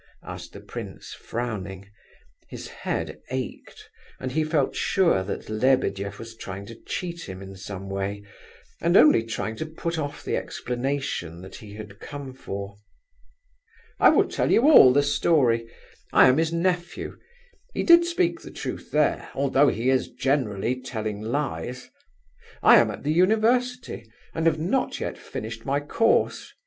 asked 0.23 0.51
the 0.53 0.59
prince, 0.59 1.13
frowning. 1.13 1.87
His 2.47 2.67
head 2.69 3.21
ached, 3.29 3.87
and 4.19 4.31
he 4.31 4.43
felt 4.43 4.75
sure 4.75 5.21
that 5.23 5.47
Lebedeff 5.47 6.17
was 6.17 6.35
trying 6.35 6.65
to 6.65 6.75
cheat 6.87 7.29
him 7.29 7.39
in 7.39 7.55
some 7.55 7.87
way, 7.87 8.23
and 8.81 8.97
only 8.97 9.23
talking 9.23 9.55
to 9.57 9.65
put 9.67 9.99
off 9.99 10.23
the 10.23 10.35
explanation 10.35 11.41
that 11.43 11.57
he 11.57 11.75
had 11.75 11.99
come 11.99 12.33
for. 12.33 12.77
"I 13.99 14.09
will 14.09 14.27
tell 14.27 14.49
you 14.49 14.63
all 14.67 14.91
the 14.91 15.03
story. 15.03 15.69
I 16.11 16.27
am 16.27 16.37
his 16.39 16.51
nephew; 16.51 17.17
he 17.75 17.83
did 17.83 18.03
speak 18.03 18.39
the 18.41 18.49
truth 18.49 18.89
there, 18.91 19.29
although 19.35 19.67
he 19.67 19.91
is 19.91 20.09
generally 20.09 20.81
telling 20.81 21.21
lies. 21.21 21.91
I 22.63 22.77
am 22.77 22.89
at 22.89 23.03
the 23.03 23.13
University, 23.13 24.11
and 24.33 24.47
have 24.47 24.57
not 24.57 24.99
yet 24.99 25.19
finished 25.19 25.63
my 25.63 25.79
course. 25.79 26.51